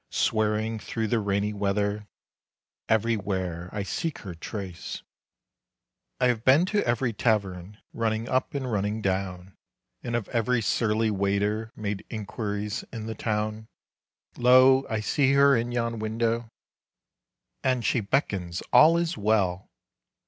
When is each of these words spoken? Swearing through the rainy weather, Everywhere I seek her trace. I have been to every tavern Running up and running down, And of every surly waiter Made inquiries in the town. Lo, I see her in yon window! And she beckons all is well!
Swearing 0.09 0.79
through 0.79 1.07
the 1.09 1.19
rainy 1.19 1.53
weather, 1.53 2.07
Everywhere 2.89 3.69
I 3.71 3.83
seek 3.83 4.17
her 4.25 4.33
trace. 4.33 5.03
I 6.19 6.25
have 6.25 6.43
been 6.43 6.65
to 6.73 6.83
every 6.87 7.13
tavern 7.13 7.77
Running 7.93 8.27
up 8.27 8.55
and 8.55 8.71
running 8.71 9.03
down, 9.03 9.53
And 10.01 10.15
of 10.15 10.27
every 10.29 10.59
surly 10.59 11.11
waiter 11.11 11.71
Made 11.75 12.03
inquiries 12.09 12.83
in 12.91 13.05
the 13.05 13.13
town. 13.13 13.67
Lo, 14.39 14.87
I 14.89 15.01
see 15.01 15.33
her 15.33 15.55
in 15.55 15.71
yon 15.71 15.99
window! 15.99 16.49
And 17.63 17.85
she 17.85 17.99
beckons 17.99 18.63
all 18.73 18.97
is 18.97 19.19
well! 19.19 19.69